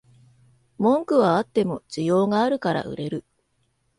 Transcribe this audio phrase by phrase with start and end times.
[0.79, 3.23] 文句はあっても需要があるから売れる